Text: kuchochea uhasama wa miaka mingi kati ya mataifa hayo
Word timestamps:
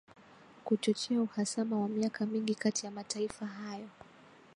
kuchochea 0.65 1.21
uhasama 1.21 1.79
wa 1.79 1.87
miaka 1.89 2.25
mingi 2.25 2.55
kati 2.55 2.85
ya 2.85 2.91
mataifa 2.91 3.45
hayo 3.45 3.87